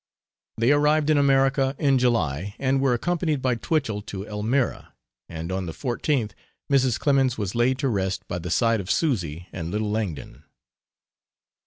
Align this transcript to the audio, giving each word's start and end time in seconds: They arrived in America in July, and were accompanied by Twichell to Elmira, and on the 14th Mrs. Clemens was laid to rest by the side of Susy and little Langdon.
They 0.57 0.71
arrived 0.71 1.11
in 1.11 1.19
America 1.19 1.75
in 1.77 1.99
July, 1.99 2.55
and 2.57 2.81
were 2.81 2.95
accompanied 2.95 3.39
by 3.39 3.53
Twichell 3.53 4.01
to 4.07 4.25
Elmira, 4.25 4.95
and 5.29 5.51
on 5.51 5.67
the 5.67 5.73
14th 5.73 6.31
Mrs. 6.71 6.99
Clemens 6.99 7.37
was 7.37 7.53
laid 7.53 7.77
to 7.77 7.87
rest 7.87 8.27
by 8.27 8.39
the 8.39 8.49
side 8.49 8.79
of 8.79 8.89
Susy 8.89 9.47
and 9.53 9.69
little 9.69 9.91
Langdon. 9.91 10.43